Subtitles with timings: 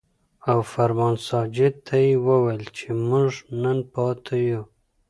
[0.51, 4.69] او فرمان ساجد ته يې وويل چې مونږ نن پاتې يو ـ